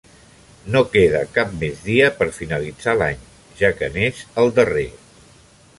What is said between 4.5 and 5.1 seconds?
darrer.